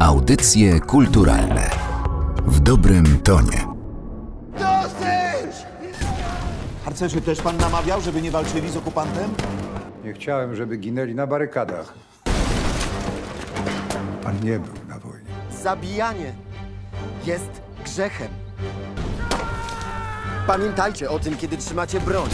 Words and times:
Audycje 0.00 0.80
kulturalne 0.80 1.70
w 2.46 2.60
dobrym 2.60 3.20
tonie. 3.20 3.66
Dosyć! 4.52 5.66
Harcerze, 6.84 7.20
też 7.20 7.40
pan 7.40 7.56
namawiał, 7.56 8.00
żeby 8.00 8.22
nie 8.22 8.30
walczyli 8.30 8.70
z 8.70 8.76
okupantem? 8.76 9.30
Nie 10.04 10.12
chciałem, 10.12 10.56
żeby 10.56 10.76
ginęli 10.76 11.14
na 11.14 11.26
barykadach. 11.26 11.94
Pan 14.22 14.40
nie 14.42 14.58
był 14.58 14.72
na 14.88 14.98
wojnie. 14.98 15.30
Zabijanie 15.62 16.32
jest 17.26 17.62
grzechem. 17.84 18.28
Pamiętajcie 20.46 21.10
o 21.10 21.18
tym, 21.18 21.36
kiedy 21.36 21.56
trzymacie 21.56 22.00
broń. 22.00 22.30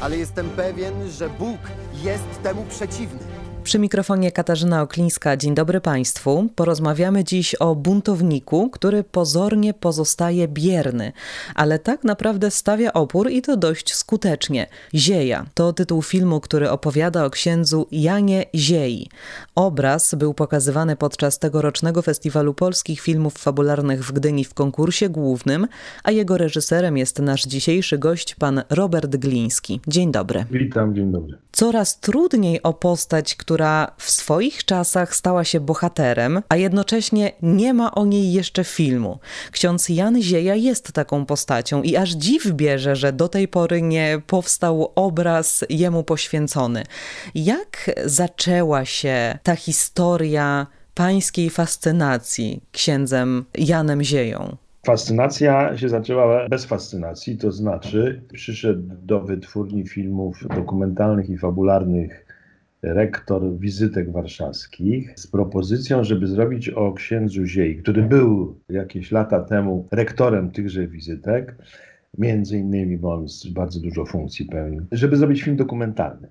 Ale 0.00 0.18
jestem 0.18 0.50
pewien, 0.50 1.10
że 1.10 1.28
Bóg 1.30 1.58
jest 2.02 2.42
temu 2.42 2.64
przeciwny. 2.64 3.31
Przy 3.64 3.78
mikrofonie 3.78 4.32
Katarzyna 4.32 4.82
Oklińska. 4.82 5.36
Dzień 5.36 5.54
dobry 5.54 5.80
Państwu. 5.80 6.48
Porozmawiamy 6.54 7.24
dziś 7.24 7.54
o 7.54 7.74
buntowniku, 7.74 8.70
który 8.70 9.04
pozornie 9.04 9.74
pozostaje 9.74 10.48
bierny, 10.48 11.12
ale 11.54 11.78
tak 11.78 12.04
naprawdę 12.04 12.50
stawia 12.50 12.92
opór 12.92 13.30
i 13.30 13.42
to 13.42 13.56
dość 13.56 13.94
skutecznie. 13.94 14.66
Zieja 14.94 15.46
to 15.54 15.72
tytuł 15.72 16.02
filmu, 16.02 16.40
który 16.40 16.70
opowiada 16.70 17.24
o 17.24 17.30
księdzu 17.30 17.86
Janie 17.92 18.44
Ziei. 18.54 19.08
Obraz 19.54 20.14
był 20.14 20.34
pokazywany 20.34 20.96
podczas 20.96 21.38
tegorocznego 21.38 22.02
Festiwalu 22.02 22.54
Polskich 22.54 23.00
Filmów 23.00 23.34
Fabularnych 23.34 24.04
w 24.04 24.12
Gdyni 24.12 24.44
w 24.44 24.54
konkursie 24.54 25.08
głównym, 25.08 25.66
a 26.04 26.10
jego 26.10 26.38
reżyserem 26.38 26.96
jest 26.96 27.18
nasz 27.18 27.42
dzisiejszy 27.44 27.98
gość, 27.98 28.34
pan 28.34 28.62
Robert 28.70 29.16
Gliński. 29.16 29.80
Dzień 29.88 30.12
dobry. 30.12 30.44
Witam, 30.50 30.94
dzień 30.94 31.12
dobry. 31.12 31.38
Coraz 31.52 32.00
trudniej 32.00 32.62
o 32.62 32.72
postać, 32.74 33.36
która 33.36 33.51
w 33.98 34.10
swoich 34.10 34.64
czasach 34.64 35.14
stała 35.14 35.44
się 35.44 35.60
bohaterem, 35.60 36.42
a 36.48 36.56
jednocześnie 36.56 37.32
nie 37.42 37.74
ma 37.74 37.94
o 37.94 38.06
niej 38.06 38.32
jeszcze 38.32 38.64
filmu. 38.64 39.18
Ksiądz 39.52 39.88
Jan 39.88 40.22
Zieja 40.22 40.54
jest 40.54 40.92
taką 40.92 41.26
postacią 41.26 41.82
i 41.82 41.96
aż 41.96 42.10
dziw 42.10 42.46
bierze, 42.46 42.96
że 42.96 43.12
do 43.12 43.28
tej 43.28 43.48
pory 43.48 43.82
nie 43.82 44.22
powstał 44.26 44.92
obraz 44.94 45.64
jemu 45.70 46.04
poświęcony. 46.04 46.82
Jak 47.34 47.90
zaczęła 48.04 48.84
się 48.84 49.38
ta 49.42 49.56
historia 49.56 50.66
pańskiej 50.94 51.50
fascynacji 51.50 52.60
księdzem 52.72 53.44
Janem 53.58 54.02
Zieją? 54.02 54.56
Fascynacja 54.86 55.76
się 55.76 55.88
zaczęła 55.88 56.48
bez 56.48 56.64
fascynacji, 56.64 57.38
to 57.38 57.52
znaczy 57.52 58.22
przyszedł 58.32 58.82
do 59.02 59.20
wytwórni 59.20 59.88
filmów 59.88 60.44
dokumentalnych 60.56 61.30
i 61.30 61.38
fabularnych 61.38 62.21
rektor 62.82 63.58
wizytek 63.58 64.12
warszawskich 64.12 65.12
z 65.16 65.26
propozycją, 65.26 66.04
żeby 66.04 66.26
zrobić 66.26 66.68
o 66.68 66.92
księdzu 66.92 67.46
Ziei, 67.46 67.76
który 67.76 68.02
był 68.02 68.58
jakieś 68.68 69.12
lata 69.12 69.40
temu 69.40 69.88
rektorem 69.92 70.50
tychże 70.50 70.86
wizytek, 70.86 71.56
między 72.18 72.58
innymi, 72.58 72.98
bo 72.98 73.14
on 73.14 73.26
bardzo 73.54 73.80
dużo 73.80 74.06
funkcji 74.06 74.46
pełnił, 74.46 74.82
żeby 74.92 75.16
zrobić 75.16 75.42
film 75.42 75.56
dokumentalny. 75.56 76.28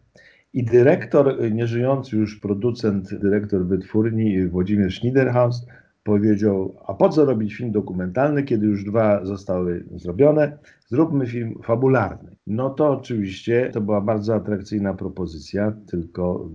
I 0.54 0.64
dyrektor, 0.64 1.52
nieżyjący 1.52 2.16
już 2.16 2.40
producent, 2.40 3.20
dyrektor 3.20 3.66
wytwórni 3.66 4.48
Włodzimierz 4.48 5.00
Schniederhaus 5.00 5.66
powiedział, 6.04 6.76
a 6.88 6.94
po 6.94 7.10
co 7.10 7.26
robić 7.26 7.56
film 7.56 7.72
dokumentalny, 7.72 8.44
kiedy 8.44 8.66
już 8.66 8.84
dwa 8.84 9.26
zostały 9.26 9.84
zrobione? 9.96 10.58
Zróbmy 10.88 11.28
film 11.28 11.60
fabularny. 11.64 12.36
No 12.48 12.70
to 12.70 12.92
oczywiście 12.92 13.70
to 13.74 13.82
była 13.82 14.02
bardzo 14.02 14.36
atrakcyjna 14.36 14.94
propozycja, 14.94 15.74
tylko 15.88 16.50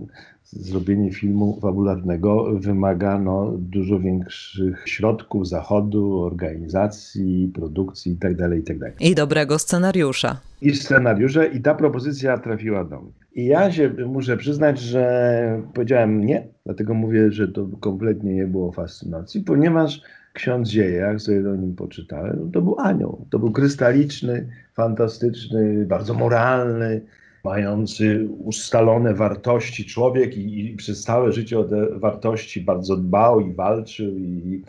zrobienie 0.44 1.12
filmu 1.12 1.58
fabularnego 1.62 2.52
wymaga 2.52 3.18
no, 3.18 3.52
dużo 3.58 4.00
większych 4.00 4.82
środków, 4.88 5.48
zachodu, 5.48 6.18
organizacji, 6.18 7.52
produkcji 7.54 8.12
itd. 8.12 8.56
itd. 8.56 8.92
I 9.00 9.14
dobrego 9.14 9.58
scenariusza. 9.58 10.40
I 10.62 10.74
scenariusze 10.74 11.46
i 11.46 11.60
ta 11.60 11.74
propozycja 11.74 12.38
trafiła 12.38 12.84
do 12.84 13.00
mnie. 13.00 13.25
I 13.36 13.46
ja 13.46 13.72
się 13.72 13.90
muszę 14.06 14.36
przyznać, 14.36 14.80
że 14.80 15.62
powiedziałem 15.74 16.26
nie, 16.26 16.46
dlatego 16.64 16.94
mówię, 16.94 17.32
że 17.32 17.48
to 17.48 17.66
kompletnie 17.80 18.34
nie 18.34 18.46
było 18.46 18.72
fascynacji, 18.72 19.40
ponieważ 19.40 20.00
ksiądz 20.32 20.68
Zieja, 20.68 21.06
jak 21.06 21.20
sobie 21.20 21.50
o 21.50 21.56
nim 21.56 21.74
poczytałem, 21.74 22.50
to 22.52 22.62
był 22.62 22.80
anioł. 22.80 23.26
To 23.30 23.38
był 23.38 23.52
krystaliczny, 23.52 24.48
fantastyczny, 24.74 25.86
bardzo 25.86 26.14
moralny, 26.14 27.00
mający 27.44 28.28
ustalone 28.44 29.14
wartości 29.14 29.84
człowiek 29.84 30.36
i, 30.36 30.70
i 30.70 30.76
przez 30.76 31.02
całe 31.02 31.32
życie 31.32 31.58
o 31.58 31.64
te 31.64 31.98
wartości 31.98 32.60
bardzo 32.60 32.96
dbał 32.96 33.40
i 33.40 33.54
walczył 33.54 34.18
i 34.18 34.62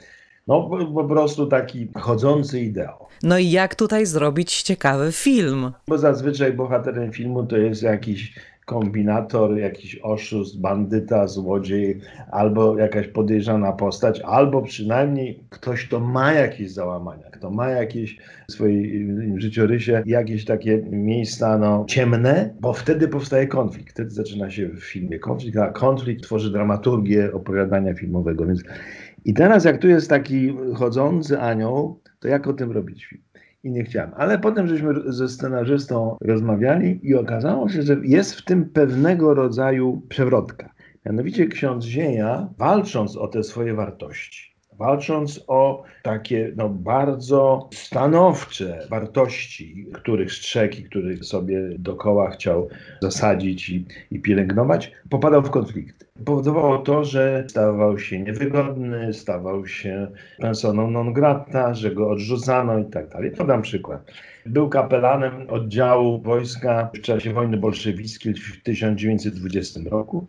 no 0.48 0.70
po, 0.70 0.86
po 0.86 1.04
prostu 1.04 1.46
taki 1.46 1.88
chodzący 1.96 2.62
ideał. 2.62 3.08
No 3.24 3.38
i 3.38 3.52
jak 3.52 3.76
tutaj 3.76 4.06
zrobić 4.06 4.62
ciekawy 4.62 5.12
film? 5.12 5.72
Bo 5.88 5.98
zazwyczaj 5.98 6.54
bohaterem 6.54 7.12
filmu 7.12 7.46
to 7.46 7.58
jest 7.58 7.84
jakiś 7.84 8.34
kombinator, 8.68 9.58
jakiś 9.58 10.00
oszust, 10.04 10.62
bandyta, 10.62 11.28
złodziej, 11.28 12.00
albo 12.32 12.78
jakaś 12.78 13.08
podejrzana 13.08 13.72
postać, 13.72 14.22
albo 14.22 14.62
przynajmniej 14.62 15.44
ktoś, 15.50 15.88
kto 15.88 16.00
ma 16.00 16.34
jakieś 16.34 16.72
załamania, 16.72 17.30
kto 17.32 17.50
ma 17.50 17.70
jakieś 17.70 18.18
w 18.50 18.52
swoim 18.52 19.40
życiorysie 19.40 20.04
jakieś 20.06 20.46
takie 20.46 20.78
miejsca 20.90 21.58
no, 21.58 21.86
ciemne, 21.88 22.56
bo 22.60 22.74
wtedy 22.74 23.08
powstaje 23.08 23.48
konflikt. 23.48 23.92
Wtedy 23.92 24.10
zaczyna 24.10 24.52
się 24.52 24.70
w 24.70 24.84
filmie 24.84 25.20
konflikt, 25.20 25.58
a 25.58 25.68
konflikt 25.68 26.24
tworzy 26.24 26.52
dramaturgię 26.52 27.34
opowiadania 27.34 27.94
filmowego. 27.94 28.46
Więc 28.46 28.64
i 29.26 29.34
teraz 29.34 29.66
jak 29.66 29.82
tu 29.82 29.88
jest 29.88 30.10
taki 30.10 30.56
chodzący 30.76 31.40
anioł, 31.40 32.00
to 32.20 32.28
jak 32.28 32.48
o 32.48 32.54
tym 32.54 32.72
robić 32.72 33.06
film? 33.06 33.27
I 33.68 33.72
nie 33.72 33.84
chciałem. 33.84 34.12
Ale 34.16 34.40
potem 34.40 34.68
żeśmy 34.68 34.94
ze 35.06 35.30
scenarzystą 35.30 36.18
rozmawiali 36.22 37.00
i 37.04 37.16
okazało 37.16 37.70
się, 37.70 37.82
że 37.82 37.98
jest 38.04 38.36
w 38.36 38.46
tym 38.46 38.70
pewnego 38.70 39.34
rodzaju 39.34 40.02
przewrotka. 40.10 40.74
Mianowicie 41.06 41.48
ksiądz 41.48 41.86
Zieja, 41.86 42.50
walcząc 42.58 43.18
o 43.18 43.28
te 43.28 43.44
swoje 43.44 43.74
wartości, 43.74 44.57
walcząc 44.78 45.44
o 45.48 45.84
takie 46.04 46.52
no, 46.56 46.70
bardzo 46.70 47.70
stanowcze 47.74 48.88
wartości, 48.90 49.88
których 49.94 50.32
strzegł 50.32 50.76
i 50.76 50.84
których 50.84 51.26
sobie 51.26 51.70
dokoła 51.80 52.30
chciał 52.30 52.70
zasadzić 53.02 53.70
i, 53.70 53.86
i 54.12 54.20
pielęgnować, 54.20 54.92
popadał 55.10 55.42
w 55.42 55.50
konflikty. 55.50 56.06
Powodowało 56.26 56.78
to, 56.78 57.04
że 57.04 57.46
stawał 57.48 58.00
się 58.00 58.20
niewygodny, 58.20 59.14
stawał 59.14 59.68
się 59.68 60.08
personą 60.40 60.92
non 60.92 61.14
grata, 61.14 61.74
że 61.74 61.92
go 61.92 62.10
odrzucano 62.10 62.80
i 62.80 62.86
tak 62.86 63.10
dalej. 63.10 63.32
Podam 63.32 63.62
przykład. 63.62 64.12
Był 64.46 64.70
kapelanem 64.70 65.50
oddziału 65.50 66.22
wojska 66.22 66.90
w 66.94 67.02
czasie 67.02 67.34
wojny 67.34 67.58
bolszewickiej 67.58 68.34
w 68.34 68.64
1920 68.64 69.80
roku. 69.90 70.28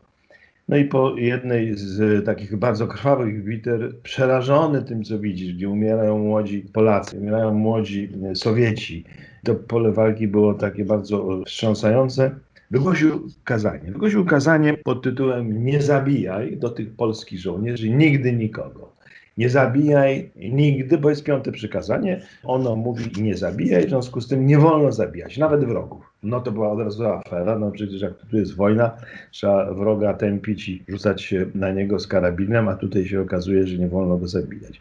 No 0.68 0.76
i 0.76 0.84
po 0.84 1.16
jednej 1.16 1.76
z 1.76 2.24
takich 2.24 2.56
bardzo 2.56 2.86
krwawych 2.86 3.44
biter, 3.44 4.00
przerażony 4.02 4.82
tym, 4.82 5.04
co 5.04 5.18
widzisz, 5.18 5.54
gdzie 5.54 5.68
umierają 5.68 6.18
młodzi 6.18 6.60
Polacy, 6.72 7.18
umierają 7.18 7.54
młodzi 7.54 8.08
Sowieci, 8.34 9.04
to 9.44 9.54
pole 9.54 9.92
walki 9.92 10.28
było 10.28 10.54
takie 10.54 10.84
bardzo 10.84 11.44
wstrząsające. 11.46 12.30
Wygłosił 12.70 13.28
kazanie. 13.44 13.92
Wygłosił 13.92 14.24
kazanie 14.24 14.74
pod 14.74 15.02
tytułem 15.02 15.64
Nie 15.64 15.82
zabijaj 15.82 16.56
do 16.56 16.70
tych 16.70 16.96
polskich 16.96 17.40
żołnierzy 17.40 17.90
nigdy 17.90 18.32
nikogo. 18.32 18.92
Nie 19.38 19.50
zabijaj 19.50 20.30
nigdy, 20.36 20.98
bo 20.98 21.10
jest 21.10 21.24
piąte 21.24 21.52
przykazanie. 21.52 22.20
Ono 22.44 22.76
mówi 22.76 23.22
nie 23.22 23.36
zabijaj, 23.36 23.86
w 23.86 23.88
związku 23.88 24.20
z 24.20 24.28
tym 24.28 24.46
nie 24.46 24.58
wolno 24.58 24.92
zabijać, 24.92 25.38
nawet 25.38 25.64
wrogów. 25.64 26.07
No 26.22 26.40
to 26.40 26.52
była 26.52 26.70
od 26.70 26.78
razu 26.78 27.06
afera, 27.06 27.58
no 27.58 27.70
przecież 27.70 28.00
jak 28.00 28.12
tu 28.30 28.36
jest 28.36 28.56
wojna, 28.56 28.90
trzeba 29.30 29.74
wroga 29.74 30.14
tępić 30.14 30.68
i 30.68 30.84
rzucać 30.88 31.22
się 31.22 31.46
na 31.54 31.72
niego 31.72 31.98
z 31.98 32.06
karabinem, 32.06 32.68
a 32.68 32.76
tutaj 32.76 33.06
się 33.06 33.20
okazuje, 33.20 33.66
że 33.66 33.78
nie 33.78 33.88
wolno 33.88 34.16
go 34.16 34.28
zabijać. 34.28 34.80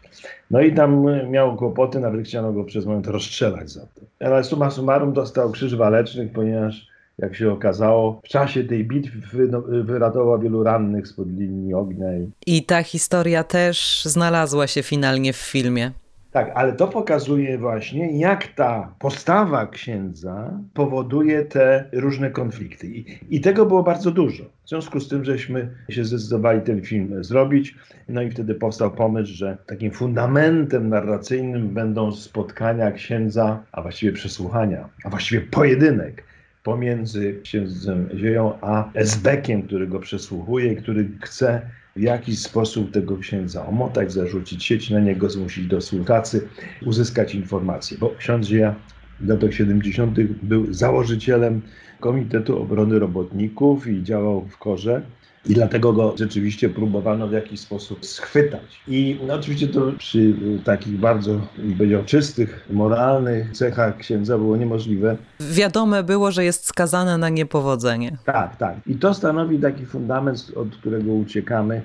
No 0.50 0.60
i 0.60 0.74
tam 0.74 1.06
miał 1.30 1.56
kłopoty, 1.56 2.00
nawet 2.00 2.26
chciano 2.26 2.52
go 2.52 2.64
przez 2.64 2.86
moment 2.86 3.06
rozstrzelać 3.06 3.70
za 3.70 3.80
to. 3.80 4.26
Ale 4.26 4.44
summa 4.44 4.70
summarum 4.70 5.12
dostał 5.12 5.50
krzyż 5.50 5.76
walecznych, 5.76 6.32
ponieważ 6.32 6.88
jak 7.18 7.36
się 7.36 7.52
okazało, 7.52 8.20
w 8.24 8.28
czasie 8.28 8.64
tej 8.64 8.84
bitwy 8.84 9.48
wyratował 9.84 10.40
wielu 10.40 10.62
rannych 10.62 11.08
spod 11.08 11.28
linii 11.28 11.74
ognia. 11.74 12.06
I 12.46 12.62
ta 12.62 12.82
historia 12.82 13.44
też 13.44 14.04
znalazła 14.04 14.66
się 14.66 14.82
finalnie 14.82 15.32
w 15.32 15.36
filmie. 15.36 15.92
Tak, 16.30 16.52
ale 16.54 16.72
to 16.72 16.88
pokazuje 16.88 17.58
właśnie, 17.58 18.18
jak 18.18 18.46
ta 18.46 18.94
postawa 18.98 19.66
księdza 19.66 20.60
powoduje 20.74 21.44
te 21.44 21.84
różne 21.92 22.30
konflikty. 22.30 22.86
I, 22.86 23.04
I, 23.30 23.40
tego 23.40 23.66
było 23.66 23.82
bardzo 23.82 24.10
dużo. 24.10 24.44
W 24.64 24.68
związku 24.68 25.00
z 25.00 25.08
tym, 25.08 25.24
żeśmy 25.24 25.70
się 25.90 26.04
zdecydowali 26.04 26.60
ten 26.60 26.82
film 26.82 27.24
zrobić, 27.24 27.74
no 28.08 28.22
i 28.22 28.30
wtedy 28.30 28.54
powstał 28.54 28.90
pomysł, 28.90 29.34
że 29.34 29.56
takim 29.66 29.90
fundamentem 29.90 30.88
narracyjnym 30.88 31.68
będą 31.68 32.12
spotkania 32.12 32.92
księdza, 32.92 33.62
a 33.72 33.82
właściwie 33.82 34.12
przesłuchania, 34.12 34.88
a 35.04 35.10
właściwie 35.10 35.40
pojedynek 35.40 36.24
pomiędzy 36.62 37.40
księdzem 37.42 38.08
Zieją 38.14 38.58
a 38.60 38.92
Esbekiem, 38.94 39.62
który 39.62 39.86
go 39.86 40.00
przesłuchuje 40.00 40.76
który 40.76 41.08
chce 41.22 41.62
w 41.98 42.00
jakiś 42.00 42.38
sposób 42.38 42.90
tego 42.90 43.16
księdza 43.16 43.66
omotać, 43.66 44.12
zarzucić 44.12 44.64
sieć 44.64 44.90
na 44.90 45.00
niego, 45.00 45.30
zmusić 45.30 45.66
do 45.66 45.80
współpracy, 45.80 46.48
uzyskać 46.86 47.34
informacje. 47.34 47.98
Bo 47.98 48.14
ksiądz 48.18 48.46
Zieja 48.46 48.74
w 49.20 49.28
latach 49.28 49.54
70. 49.54 50.20
był 50.42 50.72
założycielem 50.72 51.62
Komitetu 52.00 52.62
Obrony 52.62 52.98
Robotników 52.98 53.86
i 53.86 54.02
działał 54.02 54.48
w 54.48 54.58
korze. 54.58 55.02
I 55.46 55.54
dlatego 55.54 55.92
go 55.92 56.14
rzeczywiście 56.18 56.68
próbowano 56.68 57.28
w 57.28 57.32
jakiś 57.32 57.60
sposób 57.60 58.06
schwytać. 58.06 58.80
I 58.88 59.20
no, 59.26 59.34
oczywiście 59.34 59.68
to 59.68 59.92
przy 59.98 60.18
y, 60.18 60.60
takich 60.64 60.98
bardzo, 60.98 61.40
powiedział, 61.78 62.04
czystych, 62.04 62.66
moralnych 62.70 63.52
cechach 63.52 63.96
księdza 63.96 64.38
było 64.38 64.56
niemożliwe. 64.56 65.16
Wiadome 65.40 66.02
było, 66.02 66.30
że 66.30 66.44
jest 66.44 66.66
skazane 66.66 67.18
na 67.18 67.28
niepowodzenie. 67.28 68.16
Tak, 68.24 68.56
tak. 68.56 68.76
I 68.86 68.94
to 68.94 69.14
stanowi 69.14 69.58
taki 69.58 69.86
fundament, 69.86 70.52
od 70.56 70.76
którego 70.76 71.12
uciekamy 71.12 71.82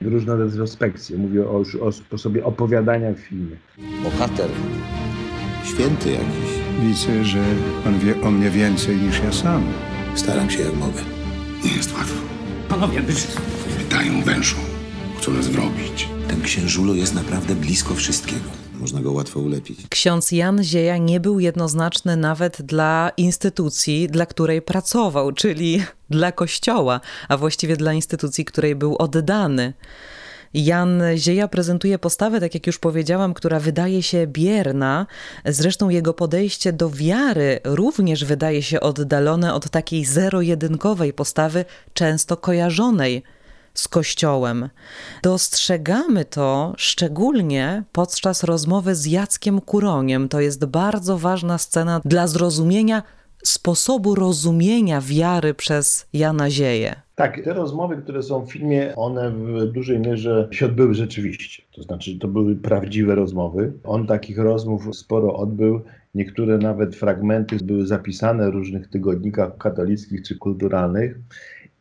w 0.00 0.06
różne 0.06 0.36
retrospekcje. 0.36 1.18
Mówię 1.18 1.48
o, 1.48 1.62
o 1.80 1.92
sposobie 1.92 2.44
opowiadania 2.44 3.12
w 3.12 3.18
filmie. 3.18 3.56
Bohater. 4.02 4.48
Święty 5.64 6.10
jakiś. 6.10 6.66
Widzę, 6.80 7.24
że 7.24 7.44
on 7.86 7.98
wie 7.98 8.22
o 8.22 8.30
mnie 8.30 8.50
więcej 8.50 8.96
niż 8.96 9.20
ja 9.24 9.32
sam. 9.32 9.62
Staram 10.14 10.50
się 10.50 10.62
jak 10.62 10.74
mogę. 10.74 11.00
Nie 11.64 11.76
jest 11.76 11.94
łatwo. 11.98 12.35
Panowie, 12.68 13.02
wyszli. 13.02 13.34
Pytają 13.78 14.22
wężą. 14.22 14.56
Chcą 15.18 15.32
nas 15.32 15.48
wrobić. 15.48 16.08
Ten 16.28 16.42
księżulo 16.42 16.94
jest 16.94 17.14
naprawdę 17.14 17.54
blisko 17.54 17.94
wszystkiego. 17.94 18.50
Można 18.80 19.00
go 19.00 19.12
łatwo 19.12 19.40
ulepić. 19.40 19.78
Ksiądz 19.88 20.32
Jan 20.32 20.64
Zieja 20.64 20.96
nie 20.96 21.20
był 21.20 21.40
jednoznaczny 21.40 22.16
nawet 22.16 22.62
dla 22.62 23.10
instytucji, 23.16 24.08
dla 24.08 24.26
której 24.26 24.62
pracował, 24.62 25.32
czyli 25.32 25.82
dla 26.10 26.32
kościoła, 26.32 27.00
a 27.28 27.36
właściwie 27.36 27.76
dla 27.76 27.92
instytucji, 27.92 28.44
której 28.44 28.74
był 28.74 28.96
oddany. 28.96 29.72
Jan 30.56 31.02
Zieja 31.16 31.48
prezentuje 31.48 31.98
postawę, 31.98 32.40
tak 32.40 32.54
jak 32.54 32.66
już 32.66 32.78
powiedziałam, 32.78 33.34
która 33.34 33.60
wydaje 33.60 34.02
się 34.02 34.26
bierna. 34.26 35.06
Zresztą 35.44 35.88
jego 35.88 36.14
podejście 36.14 36.72
do 36.72 36.90
wiary 36.90 37.60
również 37.64 38.24
wydaje 38.24 38.62
się 38.62 38.80
oddalone 38.80 39.54
od 39.54 39.70
takiej 39.70 40.04
zero-jedynkowej 40.04 41.12
postawy, 41.12 41.64
często 41.94 42.36
kojarzonej 42.36 43.22
z 43.74 43.88
Kościołem. 43.88 44.68
Dostrzegamy 45.22 46.24
to 46.24 46.74
szczególnie 46.76 47.84
podczas 47.92 48.44
rozmowy 48.44 48.94
z 48.94 49.06
Jackiem 49.06 49.60
Kuroniem. 49.60 50.28
To 50.28 50.40
jest 50.40 50.64
bardzo 50.64 51.18
ważna 51.18 51.58
scena 51.58 52.00
dla 52.04 52.26
zrozumienia 52.26 53.02
sposobu 53.44 54.14
rozumienia 54.14 55.00
wiary 55.00 55.54
przez 55.54 56.06
Jana 56.12 56.50
Zieję. 56.50 57.05
Tak, 57.16 57.40
te 57.44 57.54
rozmowy, 57.54 57.96
które 57.96 58.22
są 58.22 58.46
w 58.46 58.52
filmie, 58.52 58.92
one 58.96 59.30
w 59.30 59.66
dużej 59.66 60.00
mierze 60.00 60.48
się 60.50 60.66
odbyły 60.66 60.94
rzeczywiście. 60.94 61.62
To 61.72 61.82
znaczy, 61.82 62.18
to 62.18 62.28
były 62.28 62.56
prawdziwe 62.56 63.14
rozmowy. 63.14 63.72
On 63.84 64.06
takich 64.06 64.38
rozmów 64.38 64.96
sporo 64.96 65.36
odbył. 65.36 65.80
Niektóre 66.14 66.58
nawet 66.58 66.96
fragmenty 66.96 67.56
były 67.64 67.86
zapisane 67.86 68.50
w 68.50 68.54
różnych 68.54 68.88
tygodnikach 68.88 69.58
katolickich 69.58 70.22
czy 70.22 70.38
kulturalnych. 70.38 71.18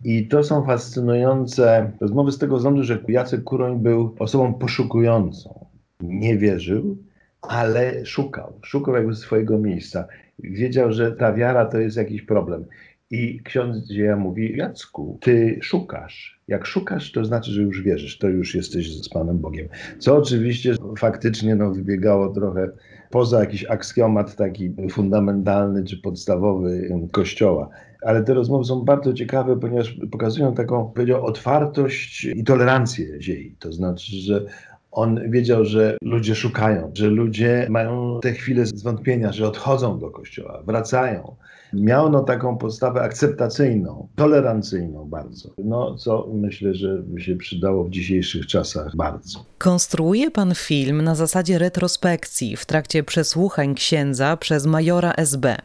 I 0.04 0.28
to 0.28 0.44
są 0.44 0.66
fascynujące 0.66 1.92
rozmowy 2.02 2.31
z 2.31 2.38
tego 2.38 2.58
względu, 2.58 2.84
że 2.84 3.04
Jacek 3.08 3.44
Kuroń 3.44 3.80
był 3.80 4.16
osobą 4.20 4.54
poszukującą. 4.54 5.66
Nie 6.02 6.38
wierzył, 6.38 6.98
ale 7.42 8.06
szukał. 8.06 8.54
Szukał 8.62 8.96
jakby 8.96 9.16
swojego 9.16 9.58
miejsca. 9.58 10.08
Wiedział, 10.40 10.92
że 10.92 11.12
ta 11.12 11.34
wiara 11.34 11.66
to 11.66 11.80
jest 11.80 11.98
jakiś 11.98 12.22
problem. 12.22 12.66
I 13.12 13.42
ksiądz 13.44 13.88
Dzieja 13.88 14.16
mówi, 14.16 14.57
Jacku, 14.57 15.18
ty 15.22 15.60
szukasz. 15.62 16.42
Jak 16.48 16.66
szukasz, 16.66 17.12
to 17.12 17.25
znaczy, 17.25 17.52
że 17.52 17.62
już 17.62 17.81
wierzysz, 17.81 18.18
to 18.18 18.30
już 18.30 18.56
jesteś 18.56 18.96
z 18.96 19.10
Panem 19.10 19.40
Bogiem. 19.40 19.68
Co 20.00 20.18
oczywiście 20.18 20.75
faktycznie 20.98 21.56
no, 21.56 21.72
wybiegało 21.72 22.30
trochę 22.30 22.69
poza 23.10 23.40
jakiś 23.40 23.66
aksjomat 23.66 24.36
taki 24.36 24.75
fundamentalny 24.92 25.84
czy 25.84 25.98
podstawowy 25.98 26.90
Kościoła. 27.12 27.69
Ale 28.02 28.24
te 28.24 28.34
rozmowy 28.34 28.66
są 28.66 28.81
bardzo 28.81 29.13
ciekawe, 29.13 29.60
ponieważ 29.60 29.98
pokazują 30.12 30.54
taką, 30.54 30.92
powiedział, 30.96 31.25
otwartość 31.25 32.24
i 32.24 32.44
tolerancję 32.44 33.22
Ziei. 33.22 33.56
To 33.60 33.74
znaczy, 33.74 34.16
że 34.16 34.46
on 34.92 35.31
wiedział, 35.31 35.66
że 35.66 35.98
ludzie 36.02 36.36
szukają, 36.36 36.92
że 36.94 37.07
ludzie 37.07 37.68
mają 37.69 38.19
te 38.22 38.31
chwile 38.34 38.66
zwątpienia, 38.66 39.31
że 39.31 39.48
odchodzą 39.48 40.00
do 40.00 40.10
kościoła, 40.10 40.63
wracają. 40.66 41.36
Miał 41.74 42.10
no 42.10 42.24
taką 42.24 42.58
postawę 42.58 43.02
akceptacyjną, 43.02 44.08
tolerancyjną 44.16 45.06
bardzo. 45.06 45.50
No, 45.58 45.96
co 45.96 46.28
myślę, 46.34 46.74
że 46.74 47.04
się 47.18 47.36
przydało 47.36 47.84
w 47.84 47.90
dzisiejszych 47.90 48.48
czasach 48.48 48.96
bardzo. 48.96 49.46
Konstruuje 49.58 50.32
pan 50.32 50.56
film 50.56 51.02
na 51.02 51.16
zasadzie 51.16 51.60
retrospekcji 51.60 52.58
w 52.58 52.66
trakcie 52.66 53.04
przesłuchań 53.04 53.76
księdza 53.76 54.38
przez 54.38 54.66
majora 54.66 55.14
SB. 55.14 55.58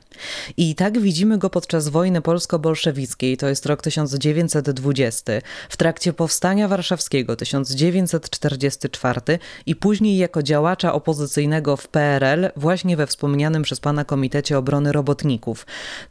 I 0.57 0.75
tak 0.75 0.99
widzimy 0.99 1.39
go 1.39 1.51
podczas 1.51 1.89
wojny 1.89 2.21
polsko-bolszewickiej, 2.21 3.37
to 3.37 3.49
jest 3.49 3.67
rok 3.67 3.83
1920, 3.83 5.33
w 5.69 5.77
trakcie 5.77 6.13
powstania 6.13 6.69
warszawskiego 6.69 7.37
1944 7.37 9.21
i 9.67 9.77
później 9.77 10.17
jako 10.17 10.43
działacza 10.43 10.93
opozycyjnego 10.93 11.77
w 11.77 11.89
PRL, 11.89 12.51
właśnie 12.57 12.97
we 12.97 13.07
wspomnianym 13.07 13.63
przez 13.63 13.81
pana 13.81 14.05
Komitecie 14.05 14.59
Obrony 14.59 14.93
Robotników. 14.93 15.67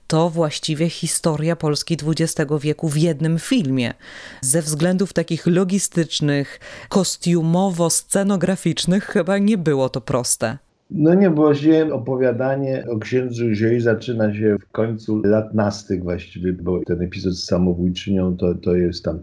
To 0.07 0.29
właściwie 0.29 0.89
historia 0.89 1.55
Polski 1.55 1.97
XX 2.07 2.51
wieku 2.61 2.89
w 2.89 2.97
jednym 2.97 3.39
filmie. 3.39 3.93
Ze 4.41 4.61
względów 4.61 5.13
takich 5.13 5.47
logistycznych, 5.47 6.59
kostiumowo-scenograficznych 6.89 9.01
chyba 9.01 9.37
nie 9.37 9.57
było 9.57 9.89
to 9.89 10.01
proste. 10.01 10.57
No 10.91 11.13
nie, 11.13 11.29
bo 11.29 11.53
opowiadanie 11.91 12.85
o 12.89 12.99
księdzu 12.99 13.53
Ziei 13.53 13.81
zaczyna 13.81 14.33
się 14.33 14.57
w 14.61 14.71
końcu 14.71 15.21
lat 15.25 15.53
nastych 15.53 16.03
właściwie, 16.03 16.53
bo 16.53 16.79
ten 16.85 17.01
epizod 17.01 17.33
z 17.33 17.43
samobójczynią 17.43 18.37
to, 18.37 18.55
to 18.55 18.75
jest 18.75 19.03
tam 19.03 19.19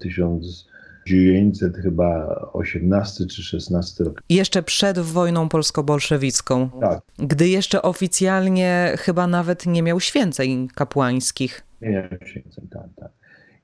1900 1.06 1.76
chyba 1.76 2.36
18 2.52 3.26
czy 3.26 3.42
16 3.42 4.04
rok. 4.04 4.22
Jeszcze 4.28 4.62
przed 4.62 4.98
wojną 4.98 5.48
polsko-bolszewicką. 5.48 6.70
Tak. 6.80 7.02
Gdy 7.18 7.48
jeszcze 7.48 7.82
oficjalnie 7.82 8.94
chyba 8.98 9.26
nawet 9.26 9.66
nie 9.66 9.82
miał 9.82 10.00
święceń 10.00 10.68
kapłańskich. 10.74 11.62
Nie, 11.82 11.90
nie, 11.90 12.26
święceń, 12.26 12.68
tak, 12.70 12.88
tak. 12.96 13.10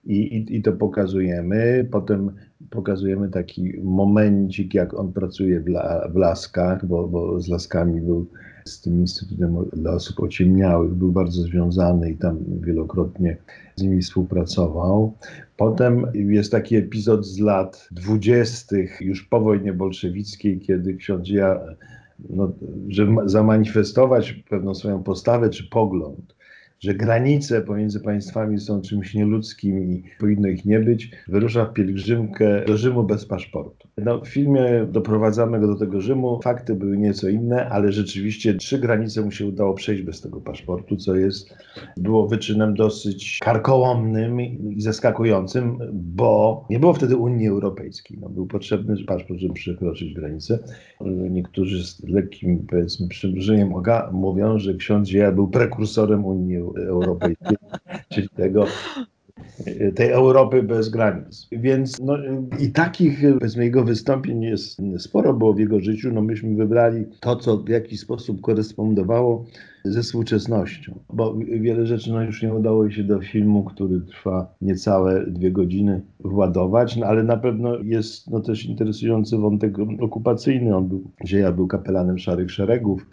I, 0.05 0.17
i, 0.17 0.57
I 0.57 0.63
to 0.63 0.73
pokazujemy. 0.73 1.89
Potem 1.91 2.37
pokazujemy 2.71 3.29
taki 3.29 3.81
momencik, 3.83 4.75
jak 4.75 4.95
on 4.95 5.13
pracuje 5.13 5.61
w, 5.61 5.67
la, 5.67 6.09
w 6.13 6.17
Laskach, 6.17 6.87
bo, 6.87 7.09
bo 7.09 7.41
z 7.41 7.49
Laskami 7.49 8.01
był 8.01 8.27
z 8.65 8.81
tym 8.81 9.01
Instytutem 9.01 9.57
dla 9.73 9.93
Osób 9.93 10.21
Ociemniałych, 10.21 10.95
był 10.95 11.13
bardzo 11.13 11.43
związany 11.43 12.11
i 12.11 12.17
tam 12.17 12.39
wielokrotnie 12.61 13.37
z 13.77 13.83
nimi 13.83 14.03
współpracował. 14.03 15.13
Potem 15.57 16.07
jest 16.15 16.53
taki 16.53 16.77
epizod 16.77 17.27
z 17.27 17.39
lat 17.39 17.89
dwudziestych, 17.91 19.01
już 19.01 19.23
po 19.23 19.41
wojnie 19.41 19.73
bolszewickiej, 19.73 20.61
kiedy 20.61 20.95
ksiądz 20.95 21.29
ja, 21.29 21.61
no, 22.31 22.53
żeby 22.89 23.13
zamanifestować 23.25 24.33
pewną 24.33 24.75
swoją 24.75 25.03
postawę 25.03 25.51
czy 25.51 25.69
pogląd, 25.69 26.35
że 26.83 26.95
granice 26.95 27.63
pomiędzy 27.63 28.01
państwami 28.01 28.61
są 28.61 28.81
czymś 28.81 29.15
nieludzkim 29.15 29.91
i 29.91 30.03
powinno 30.21 30.49
ich 30.49 30.65
nie 30.65 30.81
być, 30.81 31.11
wyrusza 31.29 31.65
w 31.65 31.73
pielgrzymkę 31.73 32.65
do 32.67 32.77
Rzymu 32.77 33.05
bez 33.05 33.27
paszportu. 33.27 33.89
No, 33.99 34.21
w 34.21 34.29
filmie 34.29 34.87
doprowadzamy 34.93 35.61
go 35.61 35.67
do 35.67 35.77
tego 35.77 36.01
Rzymu. 36.01 36.41
Fakty 36.43 36.75
były 36.75 36.99
nieco 36.99 37.29
inne, 37.29 37.69
ale 37.69 37.93
rzeczywiście 37.93 38.55
trzy 38.55 38.79
granice 38.79 39.23
mu 39.23 39.31
się 39.31 39.47
udało 39.47 39.75
przejść 39.75 40.03
bez 40.03 40.21
tego 40.21 40.41
paszportu, 40.41 40.97
co 40.97 41.17
jest, 41.17 41.55
było 41.97 42.29
wyczynem 42.29 42.75
dosyć 42.75 43.39
karkołomnym 43.43 44.41
i 44.41 44.81
zaskakującym, 44.81 45.79
bo 45.93 46.65
nie 46.71 46.79
było 46.79 46.95
wtedy 46.95 47.17
Unii 47.17 47.49
Europejskiej. 47.49 48.19
No, 48.21 48.29
był 48.29 48.47
potrzebny 48.47 49.05
paszport, 49.07 49.41
żeby 49.41 49.55
przekroczyć 49.55 50.15
granicę. 50.15 50.59
Niektórzy 51.31 51.87
z 51.87 52.05
lekkim, 52.09 52.67
powiedzmy, 52.71 53.09
przymrużeniem 53.09 53.75
oka 53.75 54.11
mówią, 54.13 54.59
że 54.59 54.75
ksiądz 54.75 55.09
Dzieja 55.09 55.33
był 55.33 55.49
prekursorem 55.49 56.25
Unii 56.25 56.57
Europejskiej, 56.57 56.72
czyli 58.09 58.29
tego, 58.29 58.67
tej 59.95 60.11
Europy 60.11 60.63
bez 60.63 60.89
granic. 60.89 61.49
Więc 61.53 62.01
no, 62.01 62.17
i 62.61 62.71
takich 62.71 63.23
powiedzmy, 63.39 63.65
jego 63.65 63.85
wystąpień 63.85 64.43
jest 64.43 64.81
sporo 64.99 65.35
było 65.35 65.55
w 65.55 65.59
jego 65.59 65.81
życiu. 65.81 66.11
No, 66.13 66.23
myśmy 66.23 66.57
wybrali 66.57 67.05
to, 67.21 67.37
co 67.37 67.57
w 67.57 67.69
jakiś 67.69 68.01
sposób 68.01 68.41
korespondowało 68.41 69.45
ze 69.85 70.03
współczesnością, 70.03 70.99
bo 71.13 71.35
wiele 71.61 71.87
rzeczy 71.87 72.13
no, 72.13 72.23
już 72.23 72.43
nie 72.43 72.55
udało 72.55 72.91
się 72.91 73.05
do 73.05 73.21
filmu, 73.21 73.65
który 73.65 74.01
trwa 74.01 74.55
niecałe 74.61 75.27
dwie 75.27 75.51
godziny 75.51 76.03
władować, 76.21 76.97
no, 76.97 77.07
ale 77.07 77.23
na 77.23 77.37
pewno 77.37 77.79
jest 77.79 78.31
no, 78.31 78.41
też 78.41 78.67
interesujący 78.67 79.37
wątek 79.37 79.75
okupacyjny. 80.01 80.77
On 80.77 80.89
był, 80.89 81.11
że 81.25 81.39
ja 81.39 81.53
był 81.53 81.67
kapelanem 81.67 82.19
Szarych 82.19 82.51
Szeregów. 82.51 83.07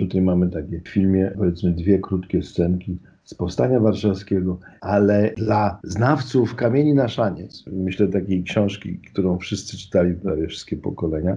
Tutaj 0.00 0.22
mamy 0.22 0.50
takie 0.50 0.80
w 0.80 0.88
filmie, 0.88 1.32
powiedzmy, 1.38 1.72
dwie 1.72 1.98
krótkie 1.98 2.42
scenki 2.42 2.98
z 3.24 3.34
Powstania 3.34 3.80
Warszawskiego, 3.80 4.58
ale 4.80 5.30
dla 5.36 5.80
znawców 5.84 6.54
Kamieni 6.54 6.94
na 6.94 7.08
szaniec, 7.08 7.64
myślę 7.66 8.08
takiej 8.08 8.42
książki, 8.42 8.98
którą 9.12 9.38
wszyscy 9.38 9.76
czytali, 9.76 10.14
prawie 10.14 10.46
wszystkie 10.46 10.76
pokolenia, 10.76 11.36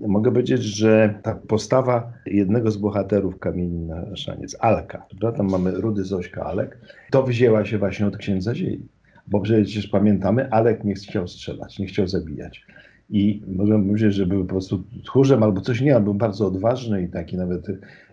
Mogę 0.00 0.30
powiedzieć, 0.30 0.62
że 0.62 1.14
ta 1.22 1.34
postawa 1.34 2.12
jednego 2.26 2.70
z 2.70 2.76
bohaterów 2.76 3.38
Kamieni 3.38 3.80
na 3.80 4.16
szaniec, 4.16 4.56
Alka, 4.60 5.06
prawda? 5.10 5.38
tam 5.38 5.50
mamy 5.50 5.70
Rudy 5.70 6.04
Zośka 6.04 6.44
Alek, 6.44 6.78
to 7.10 7.22
wzięła 7.22 7.64
się 7.64 7.78
właśnie 7.78 8.06
od 8.06 8.16
księdza 8.16 8.54
Ziei. 8.54 8.86
Bo 9.26 9.40
przecież 9.40 9.86
pamiętamy, 9.86 10.50
Alek 10.50 10.84
nie 10.84 10.94
chciał 10.94 11.28
strzelać, 11.28 11.78
nie 11.78 11.86
chciał 11.86 12.06
zabijać. 12.08 12.66
I 13.12 13.42
możemy 13.56 13.86
powiedzieć, 13.86 14.14
że 14.14 14.26
był 14.26 14.44
po 14.44 14.50
prostu 14.50 14.82
tchórzem 15.04 15.42
albo 15.42 15.60
coś 15.60 15.80
nie, 15.80 15.94
ale 15.94 16.04
był 16.04 16.14
bardzo 16.14 16.46
odważny 16.46 17.02
i 17.02 17.08
taki 17.08 17.36
nawet 17.36 17.66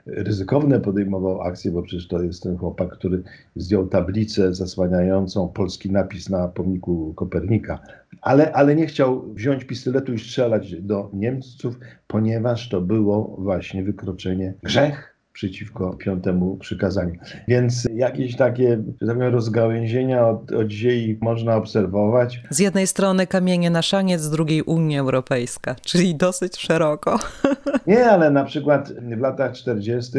ryzykowne 0.05 0.79
podejmował 0.79 1.41
akcje, 1.41 1.71
bo 1.71 1.81
przecież 1.81 2.07
to 2.07 2.23
jest 2.23 2.43
ten 2.43 2.57
chłopak, 2.57 2.89
który 2.89 3.23
zdjął 3.55 3.87
tablicę 3.87 4.53
zasłaniającą 4.53 5.47
polski 5.47 5.91
napis 5.91 6.29
na 6.29 6.47
pomniku 6.47 7.13
Kopernika. 7.15 7.79
Ale, 8.21 8.53
ale 8.53 8.75
nie 8.75 8.85
chciał 8.85 9.33
wziąć 9.33 9.63
pistoletu 9.63 10.13
i 10.13 10.19
strzelać 10.19 10.81
do 10.81 11.09
Niemców, 11.13 11.79
ponieważ 12.07 12.69
to 12.69 12.81
było 12.81 13.35
właśnie 13.39 13.83
wykroczenie, 13.83 14.53
grzech 14.63 15.18
przeciwko 15.39 15.93
piątemu 15.93 16.57
przykazaniu. 16.57 17.13
Więc 17.47 17.87
jakieś 17.93 18.35
takie 18.35 18.83
tak 18.99 19.15
powiem, 19.15 19.33
rozgałęzienia 19.33 20.27
od, 20.27 20.51
od 20.51 20.69
ziei 20.69 21.17
można 21.21 21.55
obserwować. 21.55 22.41
Z 22.49 22.59
jednej 22.59 22.87
strony 22.87 23.27
kamienie 23.27 23.69
na 23.69 23.81
szaniec, 23.81 24.21
z 24.21 24.29
drugiej 24.29 24.61
Unia 24.61 24.99
Europejska, 24.99 25.75
czyli 25.75 26.15
dosyć 26.15 26.57
szeroko. 26.57 27.19
Nie, 27.87 28.05
ale 28.05 28.31
na 28.31 28.43
przykład 28.43 28.93
w 28.93 29.19
latach 29.19 29.53
40. 29.53 30.11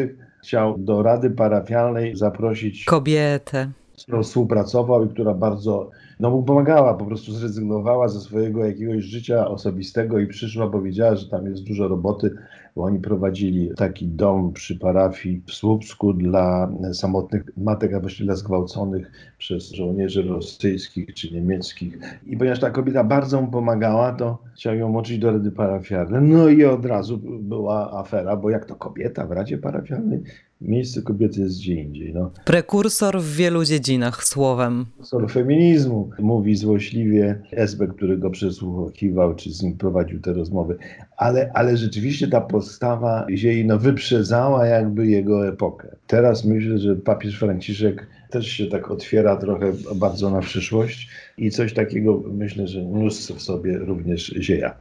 chciał 0.43 0.77
do 0.77 1.03
Rady 1.03 1.29
Parafialnej 1.29 2.15
zaprosić 2.15 2.85
kobietę, 2.85 3.71
z 3.97 4.03
którą 4.03 4.23
współpracował 4.23 5.05
i 5.05 5.09
która 5.09 5.33
bardzo 5.33 5.89
no, 6.19 6.29
mu 6.29 6.43
pomagała, 6.43 6.93
po 6.93 7.05
prostu 7.05 7.31
zrezygnowała 7.31 8.07
ze 8.07 8.19
swojego 8.19 8.65
jakiegoś 8.65 9.03
życia 9.03 9.47
osobistego 9.47 10.19
i 10.19 10.27
przyszła, 10.27 10.69
powiedziała, 10.69 11.15
że 11.15 11.29
tam 11.29 11.45
jest 11.45 11.63
dużo 11.63 11.87
roboty, 11.87 12.35
bo 12.75 12.83
oni 12.83 12.99
prowadzili 12.99 13.69
taki 13.75 14.07
dom 14.07 14.53
przy 14.53 14.79
parafii 14.79 15.41
w 15.45 15.51
Słupsku 15.51 16.13
dla 16.13 16.71
samotnych 16.93 17.43
matek, 17.57 17.93
a 17.93 17.99
właściwie 17.99 18.25
dla 18.25 18.35
zgwałconych 18.35 19.11
przez 19.37 19.71
żołnierzy 19.71 20.23
rosyjskich 20.23 21.13
czy 21.13 21.33
niemieckich. 21.33 21.97
I 22.27 22.37
ponieważ 22.37 22.59
ta 22.59 22.69
kobieta 22.69 23.03
bardzo 23.03 23.41
mu 23.41 23.47
pomagała, 23.47 24.13
to 24.13 24.37
chciał 24.55 24.75
ją 24.75 24.89
moczyć 24.89 25.19
do 25.19 25.31
rady 25.31 25.51
parafialnej. 25.51 26.21
No 26.21 26.49
i 26.49 26.65
od 26.65 26.85
razu 26.85 27.19
była 27.39 27.99
afera, 27.99 28.35
bo 28.35 28.49
jak 28.49 28.65
to 28.65 28.75
kobieta 28.75 29.25
w 29.27 29.31
radzie 29.31 29.57
parafialnej? 29.57 30.23
Miejsce 30.61 31.01
kobiety 31.01 31.41
jest 31.41 31.59
gdzie 31.59 31.73
indziej. 31.73 32.13
No. 32.13 32.31
Prekursor 32.45 33.21
w 33.21 33.35
wielu 33.35 33.65
dziedzinach, 33.65 34.23
słowem. 34.23 34.85
Prekursor 34.85 35.31
feminizmu, 35.31 36.09
mówi 36.19 36.55
złośliwie 36.55 37.41
SB, 37.51 37.87
który 37.87 38.17
go 38.17 38.29
przesłuchiwał, 38.29 39.35
czy 39.35 39.51
z 39.53 39.63
nim 39.63 39.77
prowadził 39.77 40.19
te 40.19 40.33
rozmowy. 40.33 40.77
Ale, 41.17 41.51
ale 41.53 41.77
rzeczywiście 41.77 42.27
ta 42.27 42.41
postawa 42.41 43.25
Ziei 43.35 43.65
no, 43.65 43.79
wyprzedzała 43.79 44.65
jakby 44.65 45.07
jego 45.07 45.47
epokę. 45.47 45.95
Teraz 46.07 46.45
myślę, 46.45 46.77
że 46.77 46.95
papież 46.95 47.39
Franciszek 47.39 48.07
też 48.29 48.47
się 48.47 48.67
tak 48.67 48.91
otwiera 48.91 49.35
trochę 49.35 49.73
bardzo 49.95 50.29
na 50.29 50.39
przyszłość 50.39 51.09
i 51.37 51.51
coś 51.51 51.73
takiego 51.73 52.23
myślę, 52.31 52.67
że 52.67 52.85
niósł 52.85 53.35
w 53.35 53.41
sobie 53.41 53.77
również 53.77 54.33
Zieja. 54.39 54.75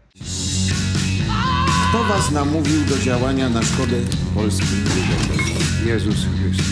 Kto 1.90 2.04
was 2.04 2.30
namówił 2.30 2.84
do 2.84 2.98
działania 2.98 3.48
na 3.48 3.62
szkodę 3.62 3.96
polskim 4.34 4.84
ludziom? 4.84 5.46
Jezus 5.86 6.16
Chrystus 6.16 6.66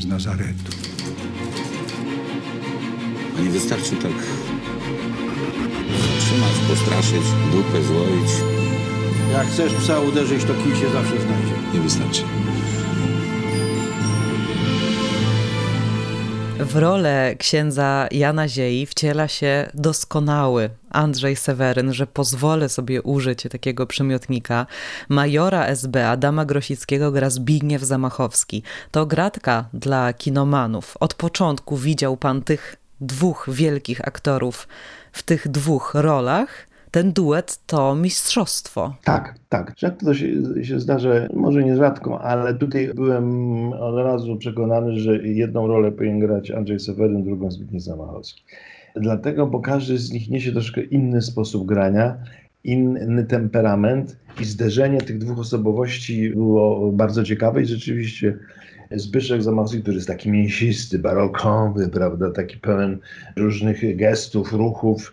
z 0.00 0.06
Nazaretu. 0.06 0.72
A 3.38 3.40
nie 3.40 3.50
wystarczy 3.50 3.90
tak 3.90 4.12
zatrzymać, 6.00 6.52
postraszyć, 6.68 7.26
dupę 7.52 7.82
złoić. 7.82 8.30
Jak 9.32 9.46
chcesz 9.46 9.74
psa 9.74 10.00
uderzyć, 10.00 10.44
to 10.44 10.54
kij 10.54 10.76
się 10.76 10.92
zawsze 10.92 11.20
znajdzie. 11.22 11.54
Nie 11.74 11.80
wystarczy. 11.80 12.22
W 16.58 16.76
rolę 16.76 17.34
księdza 17.38 18.08
Jana 18.10 18.48
Ziei 18.48 18.86
wciela 18.86 19.28
się 19.28 19.70
doskonały 19.74 20.70
Andrzej 20.90 21.36
Seweryn, 21.36 21.92
że 21.92 22.06
pozwolę 22.06 22.68
sobie 22.68 23.02
użyć 23.02 23.42
takiego 23.50 23.86
przymiotnika. 23.86 24.66
Majora 25.08 25.66
SB 25.66 26.08
Adama 26.08 26.44
Grosickiego 26.44 27.12
gra 27.12 27.30
Zbigniew 27.30 27.82
Zamachowski. 27.82 28.62
To 28.90 29.06
gratka 29.06 29.64
dla 29.72 30.12
kinomanów. 30.12 30.96
Od 31.00 31.14
początku 31.14 31.76
widział 31.76 32.16
pan 32.16 32.42
tych 32.42 32.76
dwóch 33.00 33.46
wielkich 33.52 34.08
aktorów 34.08 34.68
w 35.12 35.22
tych 35.22 35.48
dwóch 35.48 35.94
rolach 35.94 36.67
ten 36.90 37.12
duet 37.12 37.60
to 37.66 37.94
mistrzostwo. 37.94 38.94
Tak, 39.04 39.34
tak. 39.48 39.72
Rzadko 39.76 40.06
to 40.06 40.14
się, 40.14 40.26
się 40.62 40.80
zdarza, 40.80 41.10
może 41.34 41.64
nie 41.64 41.76
rzadko, 41.76 42.20
ale 42.20 42.54
tutaj 42.54 42.90
byłem 42.94 43.72
od 43.72 43.96
razu 43.96 44.36
przekonany, 44.36 45.00
że 45.00 45.26
jedną 45.26 45.66
rolę 45.66 45.92
powinien 45.92 46.20
grać 46.20 46.50
Andrzej 46.50 46.80
Seweryn, 46.80 47.24
drugą 47.24 47.50
Zbigniew 47.50 47.82
Zamachowski. 47.82 48.42
Dlatego, 48.96 49.46
bo 49.46 49.60
każdy 49.60 49.98
z 49.98 50.12
nich 50.12 50.30
niesie 50.30 50.52
troszkę 50.52 50.82
inny 50.82 51.22
sposób 51.22 51.66
grania, 51.66 52.16
inny 52.64 53.24
temperament 53.24 54.16
i 54.40 54.44
zderzenie 54.44 55.00
tych 55.00 55.18
dwóch 55.18 55.38
osobowości 55.38 56.30
było 56.30 56.92
bardzo 56.92 57.24
ciekawe 57.24 57.62
i 57.62 57.66
rzeczywiście 57.66 58.38
Zbyszek 58.90 59.42
Zamachowski, 59.42 59.82
który 59.82 59.96
jest 59.96 60.08
taki 60.08 60.30
mięsisty, 60.30 60.98
barokowy, 60.98 61.88
prawda, 61.88 62.30
taki 62.30 62.56
pełen 62.56 62.98
różnych 63.36 63.96
gestów, 63.96 64.52
ruchów, 64.52 65.12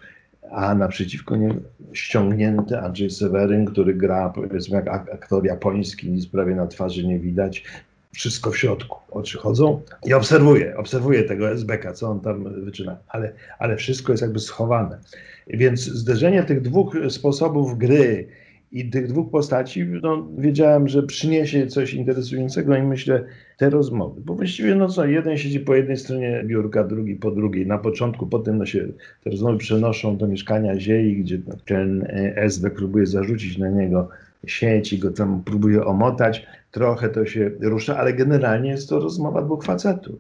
a 0.51 0.75
naprzeciwko 0.75 1.35
niemu 1.35 1.61
ściągnięty 1.93 2.79
Andrzej 2.79 3.09
Seweryn, 3.09 3.65
który 3.65 3.93
gra 3.93 4.29
powiedzmy 4.29 4.75
jak 4.75 4.87
aktor 4.87 5.45
japoński, 5.45 6.09
nic 6.09 6.27
prawie 6.27 6.55
na 6.55 6.67
twarzy 6.67 7.07
nie 7.07 7.19
widać, 7.19 7.63
wszystko 8.11 8.51
w 8.51 8.57
środku. 8.57 8.99
Oczy 9.11 9.37
chodzą 9.37 9.81
i 10.05 10.13
obserwuję, 10.13 10.77
obserwuję 10.77 11.23
tego 11.23 11.49
SBK, 11.49 11.93
co 11.93 12.09
on 12.09 12.19
tam 12.19 12.63
wyczyna, 12.65 12.97
ale, 13.07 13.33
ale 13.59 13.77
wszystko 13.77 14.13
jest 14.13 14.21
jakby 14.21 14.39
schowane. 14.39 14.99
Więc 15.47 15.81
zderzenie 15.81 16.43
tych 16.43 16.61
dwóch 16.61 16.97
sposobów 17.09 17.77
gry 17.77 18.27
i 18.75 18.89
tych 18.89 19.07
dwóch 19.07 19.31
postaci, 19.31 19.85
no, 19.85 20.27
wiedziałem, 20.37 20.87
że 20.87 21.03
przyniesie 21.03 21.67
coś 21.67 21.93
interesującego 21.93 22.75
i 22.75 22.81
myślę, 22.81 23.23
te 23.57 23.69
rozmowy. 23.69 24.21
Bo 24.21 24.35
właściwie, 24.35 24.75
no 24.75 24.87
co, 24.87 25.05
jeden 25.05 25.37
siedzi 25.37 25.59
po 25.59 25.75
jednej 25.75 25.97
stronie 25.97 26.43
biurka, 26.45 26.83
drugi 26.83 27.15
po 27.15 27.31
drugiej. 27.31 27.67
Na 27.67 27.77
początku, 27.77 28.27
potem 28.27 28.57
no 28.57 28.65
się 28.65 28.87
te 29.23 29.29
rozmowy 29.29 29.57
przenoszą 29.57 30.17
do 30.17 30.27
mieszkania 30.27 30.79
Ziei, 30.79 31.17
gdzie 31.17 31.39
ten 31.65 32.07
SB 32.35 32.69
próbuje 32.69 33.05
zarzucić 33.05 33.57
na 33.57 33.69
niego 33.69 34.09
sieć 34.47 34.93
i 34.93 34.99
go 34.99 35.11
tam 35.11 35.43
próbuje 35.43 35.85
omotać. 35.85 36.47
Trochę 36.71 37.09
to 37.09 37.25
się 37.25 37.51
rusza, 37.61 37.97
ale 37.97 38.13
generalnie 38.13 38.69
jest 38.69 38.89
to 38.89 38.99
rozmowa 38.99 39.41
dwóch 39.41 39.63
facetów 39.63 40.15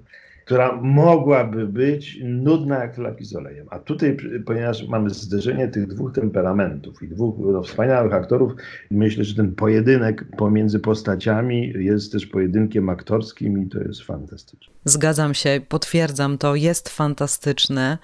która 0.45 0.81
mogłaby 0.81 1.67
być 1.67 2.19
nudna 2.23 2.79
jak 2.79 2.95
flaki 2.95 3.25
z 3.25 3.35
olejem. 3.35 3.67
A 3.69 3.79
tutaj, 3.79 4.17
ponieważ 4.45 4.87
mamy 4.87 5.09
zderzenie 5.09 5.67
tych 5.67 5.87
dwóch 5.87 6.13
temperamentów 6.13 7.03
i 7.03 7.07
dwóch 7.07 7.35
no, 7.39 7.63
wspaniałych 7.63 8.13
aktorów, 8.13 8.53
myślę, 8.91 9.23
że 9.23 9.35
ten 9.35 9.55
pojedynek 9.55 10.25
pomiędzy 10.37 10.79
postaciami 10.79 11.73
jest 11.75 12.11
też 12.11 12.25
pojedynkiem 12.25 12.89
aktorskim 12.89 13.63
i 13.63 13.69
to 13.69 13.79
jest 13.79 14.01
fantastyczne. 14.01 14.73
Zgadzam 14.85 15.33
się, 15.33 15.61
potwierdzam 15.69 16.37
to, 16.37 16.55
jest 16.55 16.89
fantastyczne. 16.89 17.97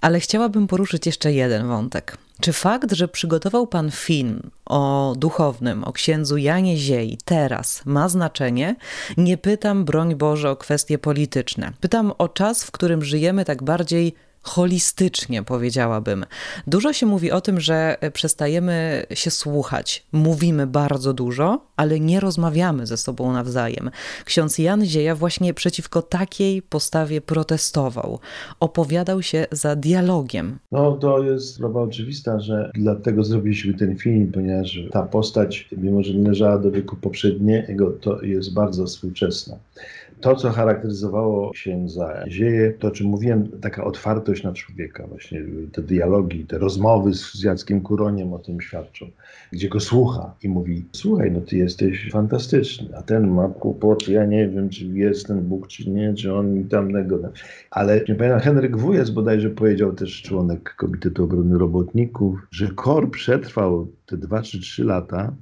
Ale 0.00 0.20
chciałabym 0.20 0.66
poruszyć 0.66 1.06
jeszcze 1.06 1.32
jeden 1.32 1.66
wątek. 1.66 2.18
Czy 2.40 2.52
fakt, 2.52 2.92
że 2.92 3.08
przygotował 3.08 3.66
pan 3.66 3.90
film 3.90 4.50
o 4.66 5.14
duchownym, 5.16 5.84
o 5.84 5.92
księdzu 5.92 6.36
Janie 6.36 6.76
Ziei 6.76 7.18
teraz 7.24 7.82
ma 7.86 8.08
znaczenie? 8.08 8.76
Nie 9.16 9.38
pytam, 9.38 9.84
broń 9.84 10.14
Boże, 10.14 10.50
o 10.50 10.56
kwestie 10.56 10.98
polityczne. 10.98 11.72
Pytam 11.80 12.12
o 12.18 12.28
czas, 12.28 12.64
w 12.64 12.70
którym 12.70 13.04
żyjemy 13.04 13.44
tak 13.44 13.62
bardziej 13.62 14.14
holistycznie, 14.42 15.42
powiedziałabym. 15.42 16.24
Dużo 16.66 16.92
się 16.92 17.06
mówi 17.06 17.30
o 17.30 17.40
tym, 17.40 17.60
że 17.60 17.96
przestajemy 18.12 19.06
się 19.14 19.30
słuchać. 19.30 20.06
Mówimy 20.12 20.66
bardzo 20.66 21.12
dużo, 21.12 21.66
ale 21.76 22.00
nie 22.00 22.20
rozmawiamy 22.20 22.86
ze 22.86 22.96
sobą 22.96 23.32
nawzajem. 23.32 23.90
Ksiądz 24.24 24.58
Jan 24.58 24.84
Zieja 24.84 25.14
właśnie 25.14 25.54
przeciwko 25.54 26.02
takiej 26.02 26.62
postawie 26.62 27.20
protestował. 27.20 28.18
Opowiadał 28.60 29.22
się 29.22 29.46
za 29.52 29.76
dialogiem. 29.76 30.58
No 30.72 30.92
to 30.92 31.22
jest 31.22 31.54
sprawa 31.54 31.82
oczywista, 31.82 32.40
że 32.40 32.70
dlatego 32.74 33.24
zrobiliśmy 33.24 33.74
ten 33.74 33.96
film, 33.96 34.32
ponieważ 34.32 34.78
ta 34.92 35.02
postać, 35.02 35.68
mimo 35.76 36.02
że 36.02 36.14
należała 36.14 36.58
do 36.58 36.70
wieku 36.70 36.96
poprzedniego, 36.96 37.90
to 37.90 38.22
jest 38.22 38.54
bardzo 38.54 38.86
współczesna. 38.86 39.56
To, 40.20 40.36
co 40.36 40.50
charakteryzowało 40.50 41.50
księdza 41.50 42.24
Zieje, 42.28 42.72
to 42.78 42.88
o 42.88 42.90
czym 42.90 43.06
mówiłem, 43.06 43.48
taka 43.60 43.84
otwartość 43.84 44.42
na 44.42 44.52
człowieka, 44.52 45.06
właśnie 45.06 45.42
te 45.72 45.82
dialogi, 45.82 46.44
te 46.44 46.58
rozmowy 46.58 47.14
z, 47.14 47.42
Jackiem 47.42 47.80
Kuroniem 47.80 48.32
o 48.32 48.38
tym 48.38 48.60
świadczą, 48.60 49.06
gdzie 49.52 49.68
go 49.68 49.80
słucha 49.80 50.34
i 50.42 50.48
mówi, 50.48 50.84
słuchaj, 50.92 51.32
no 51.32 51.40
ty 51.40 51.56
jesteś 51.56 52.10
fantastyczny, 52.12 52.96
a 52.96 53.02
ten 53.02 53.30
ma 53.30 53.48
kłopoty, 53.48 54.12
ja 54.12 54.26
nie 54.26 54.48
wiem, 54.48 54.68
czy 54.68 54.84
jest 54.84 55.26
ten 55.26 55.40
Bóg, 55.40 55.68
czy 55.68 55.90
nie, 55.90 56.14
czy 56.14 56.34
on 56.34 56.54
mi 56.54 56.64
tamnego. 56.64 57.18
Ale 57.70 58.00
nie 58.08 58.14
pamiętam, 58.14 58.40
Henryk 58.40 58.76
Wujec 58.76 59.10
bodajże 59.10 59.50
powiedział 59.50 59.92
też 59.92 60.22
członek 60.22 60.74
Komitetu 60.76 61.24
Obrony 61.24 61.58
Robotników, 61.58 62.38
że 62.50 62.68
KOR 62.68 63.10
przetrwał 63.10 63.88
te 64.06 64.16
dwa 64.16 64.42
czy 64.42 64.60
trzy 64.60 64.84
lata 64.84 65.32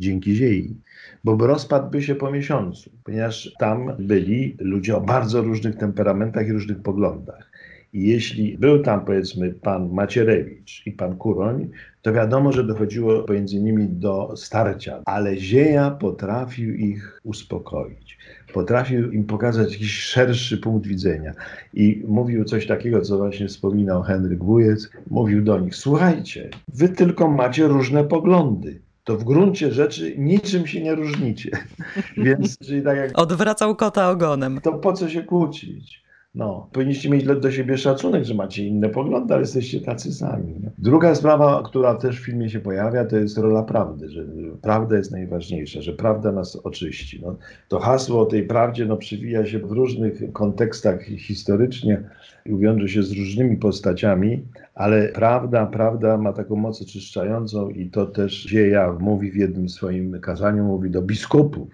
dzięki 0.00 0.34
ziei, 0.34 0.76
bo 1.24 1.46
rozpadł 1.46 1.90
by 1.90 2.02
się 2.02 2.14
po 2.14 2.30
miesiącu, 2.30 2.90
ponieważ 3.04 3.52
tam 3.58 3.92
byli 3.98 4.56
ludzie 4.60 4.96
o 4.96 5.00
bardzo 5.00 5.42
różnych 5.42 5.76
temperamentach 5.76 6.48
i 6.48 6.52
różnych 6.52 6.82
poglądach. 6.82 7.50
I 7.92 8.08
jeśli 8.08 8.58
był 8.58 8.82
tam 8.82 9.04
powiedzmy 9.04 9.50
pan 9.50 9.92
Macierewicz 9.92 10.82
i 10.86 10.92
pan 10.92 11.16
Kuroń, 11.16 11.68
to 12.02 12.12
wiadomo, 12.12 12.52
że 12.52 12.64
dochodziło 12.64 13.22
pomiędzy 13.22 13.60
nimi 13.60 13.88
do 13.88 14.32
starcia, 14.36 15.02
ale 15.04 15.36
Zieja 15.36 15.90
potrafił 15.90 16.74
ich 16.74 17.20
uspokoić. 17.24 18.18
Potrafił 18.52 19.12
im 19.12 19.24
pokazać 19.24 19.72
jakiś 19.72 19.92
szerszy 19.92 20.58
punkt 20.58 20.86
widzenia. 20.86 21.32
I 21.74 22.02
mówił 22.08 22.44
coś 22.44 22.66
takiego, 22.66 23.00
co 23.00 23.16
właśnie 23.16 23.48
wspominał 23.48 24.02
Henryk 24.02 24.44
Wujec. 24.44 24.90
Mówił 25.10 25.42
do 25.42 25.58
nich, 25.58 25.76
słuchajcie, 25.76 26.50
wy 26.74 26.88
tylko 26.88 27.30
macie 27.30 27.66
różne 27.66 28.04
poglądy 28.04 28.80
to 29.08 29.16
w 29.16 29.24
gruncie 29.24 29.72
rzeczy 29.72 30.14
niczym 30.18 30.66
się 30.66 30.82
nie 30.82 30.94
różnicie. 30.94 31.50
Więc, 32.16 32.58
czyli 32.58 32.82
tak 32.82 32.96
jak. 32.96 33.18
Odwracał 33.18 33.76
kota 33.76 34.10
ogonem. 34.10 34.60
To 34.62 34.72
po 34.72 34.92
co 34.92 35.08
się 35.08 35.22
kłócić? 35.22 36.04
No, 36.34 36.70
powinniście 36.72 37.10
mieć 37.10 37.24
do 37.24 37.50
siebie 37.50 37.78
szacunek, 37.78 38.24
że 38.24 38.34
macie 38.34 38.66
inne 38.66 38.88
poglądy, 38.88 39.34
ale 39.34 39.42
jesteście 39.42 39.80
tacy 39.80 40.12
sami. 40.12 40.54
Nie? 40.60 40.70
Druga 40.78 41.14
sprawa, 41.14 41.62
która 41.64 41.94
też 41.94 42.20
w 42.20 42.24
filmie 42.24 42.50
się 42.50 42.60
pojawia, 42.60 43.04
to 43.04 43.16
jest 43.16 43.38
rola 43.38 43.62
prawdy, 43.62 44.08
że 44.08 44.24
prawda 44.62 44.96
jest 44.96 45.12
najważniejsza, 45.12 45.82
że 45.82 45.92
prawda 45.92 46.32
nas 46.32 46.56
oczyści. 46.56 47.20
No, 47.22 47.36
to 47.68 47.78
hasło 47.78 48.20
o 48.20 48.26
tej 48.26 48.42
prawdzie 48.42 48.86
no, 48.86 48.96
przywija 48.96 49.46
się 49.46 49.58
w 49.58 49.72
różnych 49.72 50.32
kontekstach 50.32 51.04
historycznie 51.04 52.02
i 52.46 52.56
wiąże 52.56 52.88
się 52.88 53.02
z 53.02 53.12
różnymi 53.12 53.56
postaciami, 53.56 54.42
ale 54.78 55.08
prawda, 55.08 55.66
prawda 55.66 56.16
ma 56.16 56.32
taką 56.32 56.56
moc 56.56 56.82
oczyszczającą 56.82 57.68
i 57.68 57.90
to 57.90 58.06
też 58.06 58.44
Dzieja 58.44 58.96
mówi 59.00 59.30
w 59.30 59.36
jednym 59.36 59.68
swoim 59.68 60.20
kazaniu, 60.20 60.64
mówi 60.64 60.90
do 60.90 61.02
biskupów, 61.02 61.68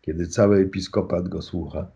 kiedy 0.00 0.26
cały 0.26 0.60
episkopat 0.60 1.28
go 1.28 1.42
słucha 1.42 1.86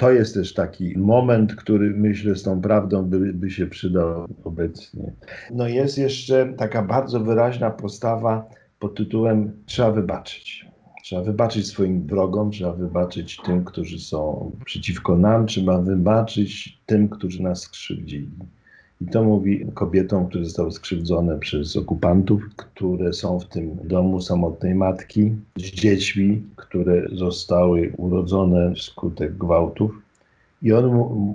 to 0.00 0.10
jest 0.10 0.34
też 0.34 0.54
taki 0.54 0.98
moment, 0.98 1.54
który 1.54 1.90
myślę 1.90 2.36
z 2.36 2.42
tą 2.42 2.60
prawdą 2.60 3.04
by, 3.04 3.32
by 3.32 3.50
się 3.50 3.66
przydał 3.66 4.28
obecnie. 4.44 5.12
No 5.50 5.68
jest 5.68 5.98
jeszcze 5.98 6.54
taka 6.56 6.82
bardzo 6.82 7.20
wyraźna 7.20 7.70
postawa 7.70 8.48
pod 8.78 8.94
tytułem 8.94 9.52
trzeba 9.66 9.90
wybaczyć. 9.90 10.66
Trzeba 11.02 11.22
wybaczyć 11.22 11.66
swoim 11.66 12.06
wrogom, 12.06 12.50
trzeba 12.50 12.72
wybaczyć 12.72 13.40
tym, 13.44 13.64
którzy 13.64 13.98
są 13.98 14.50
przeciwko 14.64 15.16
nam, 15.16 15.46
trzeba 15.46 15.78
wybaczyć 15.78 16.80
tym, 16.86 17.08
którzy 17.08 17.42
nas 17.42 17.60
skrzywdzili. 17.60 18.30
I 19.00 19.06
to 19.06 19.24
mówi 19.24 19.66
kobietom, 19.74 20.26
które 20.26 20.44
zostały 20.44 20.72
skrzywdzone 20.72 21.38
przez 21.38 21.76
okupantów, 21.76 22.42
które 22.56 23.12
są 23.12 23.40
w 23.40 23.44
tym 23.44 23.76
domu 23.84 24.20
samotnej 24.20 24.74
matki, 24.74 25.32
z 25.56 25.62
dziećmi, 25.62 26.42
które 26.56 27.08
zostały 27.12 27.92
urodzone 27.96 28.74
wskutek 28.74 29.36
gwałtów. 29.36 30.02
I 30.62 30.72
on 30.72 30.86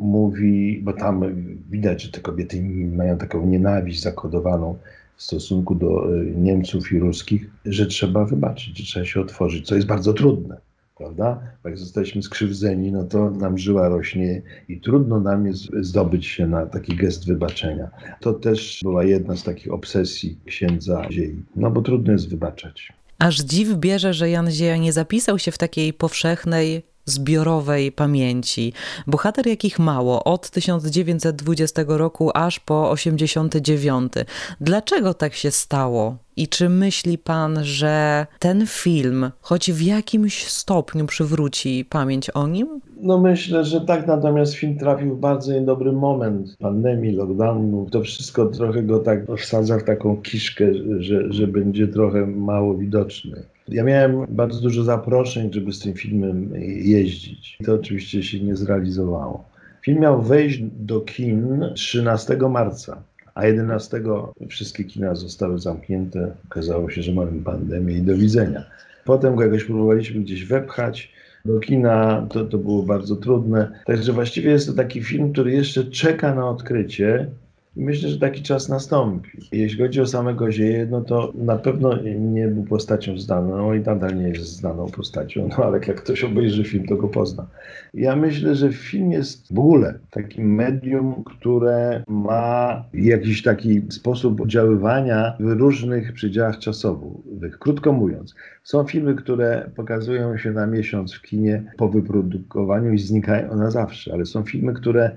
mówi, 0.02 0.82
bo 0.84 0.94
tam 0.94 1.24
widać, 1.70 2.04
że 2.04 2.12
te 2.12 2.22
kobiety 2.22 2.64
mają 2.96 3.18
taką 3.18 3.46
nienawiść 3.46 4.02
zakodowaną 4.02 4.78
w 5.16 5.24
stosunku 5.24 5.76
do 5.76 6.16
e, 6.16 6.26
Niemców 6.26 6.92
i 6.92 7.00
Ruskich, 7.00 7.50
że 7.66 7.86
trzeba 7.86 8.26
wybaczyć, 8.26 8.78
że 8.78 8.84
trzeba 8.84 9.06
się 9.06 9.22
otworzyć, 9.22 9.68
co 9.68 9.76
jest 9.76 9.88
bardzo 9.88 10.14
trudne 10.14 10.65
prawda? 10.98 11.42
Jak 11.66 11.78
zostaliśmy 11.78 12.24
skrzywdzeni, 12.24 12.92
no 12.92 13.04
to 13.04 13.32
nam 13.32 13.58
żyła 13.58 13.90
rośnie 13.90 14.42
i 14.70 14.82
trudno 14.82 15.20
nam 15.20 15.48
jest 15.48 15.64
zdobyć 15.82 16.26
się 16.26 16.48
na 16.48 16.66
taki 16.66 16.96
gest 16.96 17.28
wybaczenia. 17.28 17.90
To 18.20 18.34
też 18.34 18.80
była 18.84 19.04
jedna 19.04 19.36
z 19.36 19.44
takich 19.44 19.74
obsesji 19.74 20.38
księdza 20.46 21.12
Ziei, 21.12 21.44
no 21.56 21.72
bo 21.72 21.82
trudno 21.82 22.12
jest 22.12 22.30
wybaczać. 22.30 22.94
Aż 23.20 23.40
dziw 23.40 23.78
bierze, 23.78 24.14
że 24.14 24.30
Jan 24.30 24.52
Zieja 24.52 24.78
nie 24.78 24.94
zapisał 24.94 25.40
się 25.40 25.52
w 25.52 25.58
takiej 25.58 25.94
powszechnej 25.94 26.84
zbiorowej 27.06 27.92
pamięci. 27.92 28.74
Bohater 29.08 29.48
jakich 29.48 29.80
mało, 29.80 30.24
od 30.24 30.50
1920 30.50 31.82
roku 31.88 32.32
aż 32.34 32.60
po 32.60 32.90
89. 32.92 34.14
Dlaczego 34.62 35.14
tak 35.14 35.34
się 35.34 35.52
stało? 35.52 36.18
I 36.38 36.48
czy 36.48 36.70
myśli 36.70 37.18
pan, 37.18 37.64
że 37.64 38.26
ten 38.40 38.68
film 38.68 39.32
choć 39.42 39.72
w 39.72 39.82
jakimś 39.82 40.48
stopniu 40.48 41.06
przywróci 41.06 41.86
pamięć 41.90 42.30
o 42.30 42.48
nim? 42.48 42.82
No 43.02 43.18
myślę, 43.18 43.66
że 43.66 43.82
tak, 43.82 44.08
natomiast 44.08 44.54
film 44.54 44.78
trafił 44.78 45.16
w 45.16 45.20
bardzo 45.20 45.54
niedobry 45.54 45.92
moment 45.92 46.58
pandemii, 46.60 47.12
lockdownu. 47.12 47.88
To 47.92 48.02
wszystko 48.02 48.46
trochę 48.46 48.84
go 48.84 49.00
tak 49.00 49.20
wsadza 49.38 49.80
w 49.80 49.84
taką 49.84 50.22
kiszkę, 50.22 50.66
że, 51.00 51.34
że 51.34 51.48
będzie 51.48 51.88
trochę 51.88 52.28
mało 52.28 52.76
widoczny. 52.76 53.44
Ja 53.68 53.84
miałem 53.84 54.26
bardzo 54.30 54.62
dużo 54.62 54.84
zaproszeń, 54.84 55.54
żeby 55.54 55.74
z 55.74 55.80
tym 55.80 55.94
filmem 55.94 56.50
jeździć. 56.66 57.58
To 57.66 57.74
oczywiście 57.74 58.24
się 58.24 58.40
nie 58.40 58.56
zrealizowało. 58.56 59.50
Film 59.82 60.00
miał 60.00 60.22
wejść 60.22 60.60
do 60.80 61.02
kin 61.02 61.66
13 61.76 62.38
marca, 62.50 63.02
a 63.36 63.46
11 63.46 64.02
wszystkie 64.50 64.84
kina 64.84 65.16
zostały 65.16 65.60
zamknięte. 65.60 66.32
Okazało 66.46 66.90
się, 66.90 67.02
że 67.02 67.14
mamy 67.14 67.42
pandemię 67.42 67.94
i 67.94 68.02
do 68.02 68.16
widzenia. 68.16 68.64
Potem 69.06 69.36
go 69.36 69.44
jakoś 69.44 69.64
próbowaliśmy 69.64 70.22
gdzieś 70.22 70.46
wepchać 70.46 71.12
do 71.46 71.60
kina, 71.60 72.28
to, 72.30 72.46
to 72.46 72.58
było 72.58 72.84
bardzo 72.84 73.16
trudne. 73.16 73.72
Także 73.86 74.14
właściwie 74.14 74.52
jest 74.52 74.68
to 74.68 74.74
taki 74.74 75.04
film, 75.04 75.34
który 75.34 75.52
jeszcze 75.52 75.84
czeka 75.84 76.36
na 76.36 76.50
odkrycie. 76.50 77.28
Myślę, 77.76 78.10
że 78.10 78.20
taki 78.20 78.42
czas 78.42 78.70
nastąpi. 78.70 79.30
Jeśli 79.52 79.84
chodzi 79.84 80.02
o 80.02 80.06
samego 80.06 80.52
Zieję, 80.52 80.88
no 80.92 81.02
to 81.02 81.32
na 81.36 81.58
pewno 81.58 82.02
nie 82.20 82.48
był 82.48 82.64
postacią 82.64 83.18
znaną 83.18 83.74
i 83.74 83.80
nadal 83.80 84.16
nie 84.16 84.28
jest 84.28 84.46
znaną 84.46 84.86
postacią, 84.86 85.50
no 85.58 85.66
ale 85.66 85.80
jak 85.88 86.02
ktoś 86.02 86.24
obejrzy 86.24 86.64
film, 86.64 86.88
to 86.88 86.96
go 86.96 87.08
pozna. 87.08 87.48
Ja 87.94 88.16
myślę, 88.16 88.56
że 88.56 88.74
film 88.74 89.12
jest 89.12 89.54
w 89.54 89.60
ogóle 89.60 90.00
takim 90.12 90.56
medium, 90.56 91.24
które 91.24 92.04
ma 92.08 92.84
jakiś 92.94 93.44
taki 93.44 93.82
sposób 93.90 94.42
oddziaływania 94.42 95.34
w 95.40 95.46
różnych 95.46 96.14
przedziałach 96.14 96.60
czasowych. 96.60 97.60
Krótko 97.60 97.94
mówiąc, 97.94 98.36
są 98.64 98.84
filmy, 98.84 99.16
które 99.16 99.70
pokazują 99.76 100.38
się 100.38 100.52
na 100.52 100.68
miesiąc 100.68 101.14
w 101.14 101.22
kinie 101.22 101.64
po 101.78 101.90
wyprodukowaniu 101.90 102.94
i 102.94 103.00
znikają 103.00 103.56
na 103.56 103.72
zawsze, 103.72 104.14
ale 104.14 104.26
są 104.26 104.44
filmy, 104.44 104.74
które 104.74 105.12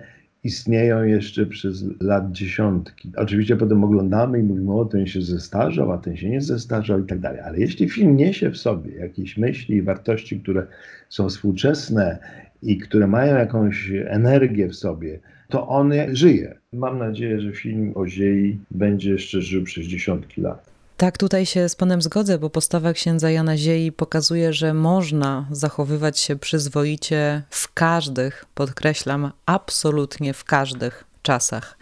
istnieją 0.48 1.04
jeszcze 1.04 1.46
przez 1.46 1.84
lat 2.00 2.32
dziesiątki. 2.32 3.12
Oczywiście 3.16 3.56
potem 3.56 3.84
oglądamy 3.84 4.38
i 4.38 4.42
mówimy, 4.42 4.74
o 4.74 4.84
ten 4.84 5.06
się 5.06 5.22
zestarzał, 5.22 5.92
a 5.92 5.98
ten 5.98 6.16
się 6.16 6.30
nie 6.30 6.40
zestarzał 6.40 7.00
i 7.00 7.06
tak 7.06 7.18
dalej. 7.18 7.40
Ale 7.40 7.58
jeśli 7.58 7.88
film 7.88 8.16
niesie 8.16 8.50
w 8.50 8.56
sobie 8.56 8.94
jakieś 8.94 9.36
myśli 9.36 9.76
i 9.76 9.82
wartości, 9.82 10.40
które 10.40 10.66
są 11.08 11.28
współczesne 11.28 12.18
i 12.62 12.78
które 12.78 13.06
mają 13.06 13.36
jakąś 13.36 13.90
energię 14.06 14.68
w 14.68 14.74
sobie, 14.74 15.18
to 15.48 15.68
on 15.68 15.92
żyje. 16.12 16.54
Mam 16.72 16.98
nadzieję, 16.98 17.40
że 17.40 17.52
film 17.52 17.92
o 17.94 18.06
Ziei 18.06 18.58
będzie 18.70 19.10
jeszcze 19.10 19.42
żył 19.42 19.64
przez 19.64 19.86
dziesiątki 19.86 20.40
lat. 20.40 20.77
Tak, 20.98 21.18
tutaj 21.18 21.46
się 21.46 21.68
z 21.68 21.76
Panem 21.76 22.02
zgodzę, 22.02 22.38
bo 22.38 22.50
postawa 22.50 22.92
księdza 22.92 23.30
Jana 23.30 23.56
Ziei 23.56 23.92
pokazuje, 23.92 24.52
że 24.52 24.74
można 24.74 25.46
zachowywać 25.50 26.18
się 26.18 26.36
przyzwoicie 26.36 27.42
w 27.50 27.72
każdych, 27.74 28.44
podkreślam, 28.54 29.32
absolutnie 29.46 30.34
w 30.34 30.44
każdych 30.44 31.04
czasach. 31.22 31.78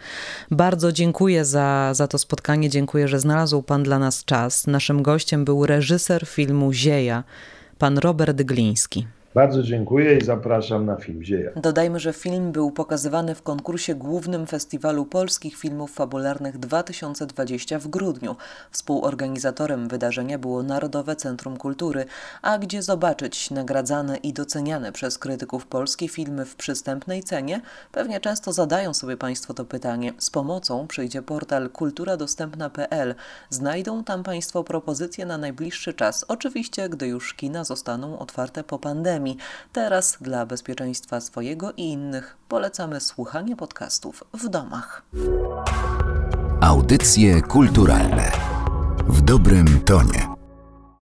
Bardzo 0.51 0.91
dziękuję 0.91 1.45
za, 1.45 1.89
za 1.93 2.07
to 2.07 2.17
spotkanie, 2.17 2.69
dziękuję, 2.69 3.07
że 3.07 3.19
znalazł 3.19 3.63
Pan 3.63 3.83
dla 3.83 3.99
nas 3.99 4.25
czas. 4.25 4.67
Naszym 4.67 5.03
gościem 5.03 5.45
był 5.45 5.65
reżyser 5.65 6.27
filmu 6.27 6.73
Zieja, 6.73 7.23
pan 7.77 7.97
Robert 7.97 8.41
Gliński. 8.41 9.07
Bardzo 9.37 9.63
dziękuję 9.63 10.17
i 10.17 10.25
zapraszam 10.25 10.85
na 10.85 10.95
film 10.95 11.23
Zieja. 11.23 11.51
Dodajmy, 11.55 11.99
że 11.99 12.13
film 12.13 12.51
był 12.51 12.71
pokazywany 12.71 13.35
w 13.35 13.41
konkursie 13.41 13.95
głównym 13.95 14.47
Festiwalu 14.47 15.05
Polskich 15.05 15.55
Filmów 15.55 15.91
Fabularnych 15.91 16.57
2020 16.57 17.79
w 17.79 17.87
grudniu. 17.87 18.35
Współorganizatorem 18.71 19.87
wydarzenia 19.87 20.39
było 20.39 20.63
Narodowe 20.63 21.15
Centrum 21.15 21.57
Kultury, 21.57 22.05
a 22.41 22.57
gdzie 22.57 22.81
zobaczyć 22.81 23.51
nagradzane 23.51 24.17
i 24.17 24.33
doceniane 24.33 24.91
przez 24.91 25.17
krytyków 25.17 25.65
polskie 25.65 26.07
filmy 26.07 26.45
w 26.45 26.55
przystępnej 26.55 27.23
cenie, 27.23 27.61
pewnie 27.91 28.19
często 28.19 28.53
zadają 28.53 28.93
sobie 28.93 29.17
Państwo 29.17 29.53
to 29.53 29.65
pytanie. 29.65 30.13
Z 30.17 30.29
pomocą 30.29 30.87
przyjdzie 30.87 31.21
portal 31.21 31.69
kulturadostępna.pl. 31.69 33.15
Znajdą 33.49 34.03
tam 34.03 34.23
Państwo 34.23 34.63
propozycje 34.63 35.25
na 35.25 35.37
najbliższy 35.37 35.93
czas, 35.93 36.25
oczywiście 36.27 36.89
gdy 36.89 37.07
już 37.07 37.33
kina 37.33 37.63
zostaną 37.63 38.19
otwarte 38.19 38.63
po 38.63 38.79
pandemii. 38.79 39.26
Teraz 39.73 40.17
dla 40.21 40.45
bezpieczeństwa 40.45 41.21
swojego 41.21 41.73
i 41.77 41.83
innych 41.83 42.37
polecamy 42.49 42.99
słuchanie 42.99 43.55
podcastów 43.55 44.23
w 44.33 44.49
domach. 44.49 45.03
Audycje 46.61 47.41
kulturalne 47.41 48.31
w 49.07 49.21
dobrym 49.21 49.81
tonie. 49.81 50.26